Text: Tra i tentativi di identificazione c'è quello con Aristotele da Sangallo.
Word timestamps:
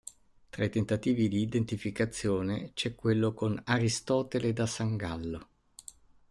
Tra 0.49 0.63
i 0.65 0.71
tentativi 0.71 1.27
di 1.27 1.41
identificazione 1.43 2.71
c'è 2.73 2.95
quello 2.95 3.33
con 3.35 3.61
Aristotele 3.65 4.51
da 4.51 4.65
Sangallo. 4.65 5.47